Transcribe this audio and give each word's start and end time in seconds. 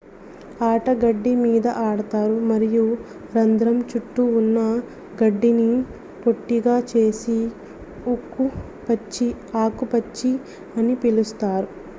ఆట 0.67 0.85
గడ్డి 1.01 1.33
మీద 1.41 1.65
ఆడతారు 1.81 2.37
మరియు 2.47 2.85
రంధ్రం 3.35 3.77
చుట్టూ 3.91 4.23
ఉన్న 4.39 4.57
గడ్డిని 5.21 5.69
పొట్టిగా 6.23 6.75
చేసి 6.91 7.37
ఆకుపచ్చ 9.63 10.19
అని 10.77 10.95
పిలుస్తారు 11.03 11.69